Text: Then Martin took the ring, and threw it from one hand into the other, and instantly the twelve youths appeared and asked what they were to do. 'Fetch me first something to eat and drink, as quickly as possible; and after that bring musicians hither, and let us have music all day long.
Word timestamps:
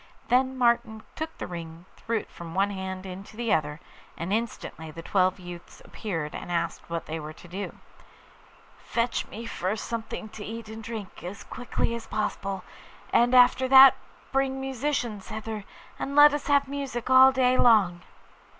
Then 0.29 0.57
Martin 0.57 1.03
took 1.15 1.37
the 1.37 1.45
ring, 1.45 1.85
and 1.87 1.95
threw 1.95 2.17
it 2.17 2.31
from 2.31 2.55
one 2.55 2.71
hand 2.71 3.05
into 3.05 3.37
the 3.37 3.53
other, 3.53 3.79
and 4.17 4.33
instantly 4.33 4.89
the 4.89 5.03
twelve 5.03 5.37
youths 5.39 5.79
appeared 5.85 6.33
and 6.33 6.51
asked 6.51 6.89
what 6.89 7.05
they 7.05 7.19
were 7.19 7.33
to 7.35 7.47
do. 7.47 7.75
'Fetch 8.79 9.27
me 9.27 9.45
first 9.45 9.85
something 9.85 10.27
to 10.29 10.43
eat 10.43 10.69
and 10.69 10.83
drink, 10.83 11.23
as 11.23 11.43
quickly 11.43 11.93
as 11.93 12.07
possible; 12.07 12.63
and 13.13 13.35
after 13.35 13.67
that 13.67 13.95
bring 14.31 14.59
musicians 14.59 15.27
hither, 15.29 15.65
and 15.99 16.15
let 16.15 16.33
us 16.33 16.47
have 16.47 16.67
music 16.67 17.11
all 17.11 17.31
day 17.31 17.55
long. 17.55 18.01